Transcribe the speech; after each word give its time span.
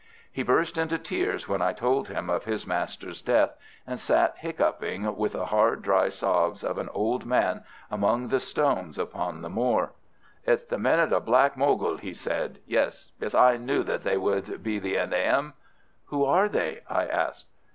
He 0.31 0.41
burst 0.41 0.79
into 0.79 0.97
tears 0.97 1.47
when 1.47 1.61
I 1.61 1.73
told 1.73 2.07
him 2.07 2.27
of 2.27 2.45
his 2.45 2.65
master's 2.65 3.21
death, 3.21 3.53
and 3.85 3.99
sat 3.99 4.35
hiccoughing 4.39 5.15
with 5.15 5.33
the 5.33 5.45
hard, 5.45 5.83
dry 5.83 6.09
sobs 6.09 6.63
of 6.63 6.79
an 6.79 6.89
old 6.89 7.23
man 7.23 7.61
among 7.91 8.29
the 8.29 8.39
stones 8.39 8.97
upon 8.97 9.43
the 9.43 9.49
moor. 9.51 9.91
"It's 10.43 10.65
the 10.65 10.79
men 10.79 10.99
of 10.99 11.11
the 11.11 11.19
Black 11.19 11.55
Mogul," 11.55 11.97
he 11.97 12.15
said. 12.15 12.57
"Yes, 12.65 13.11
yes, 13.19 13.35
I 13.35 13.57
knew 13.57 13.83
that 13.83 14.03
they 14.03 14.17
would 14.17 14.63
be 14.63 14.79
the 14.79 14.97
end 14.97 15.13
of 15.13 15.19
'im." 15.19 15.53
"Who 16.05 16.25
are 16.25 16.49
they?" 16.49 16.79
I 16.89 17.05
asked. 17.05 17.45